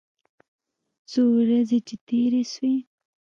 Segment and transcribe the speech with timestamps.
[1.11, 2.75] څو ورځې چې تېرې سوې.